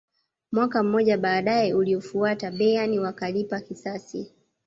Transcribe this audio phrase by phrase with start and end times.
[0.51, 4.31] mwaka mmoja baadaye uliofuata bayern wakalipa kisasi